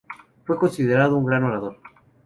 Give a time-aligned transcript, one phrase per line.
[0.47, 1.77] Fue considerado un gran orador.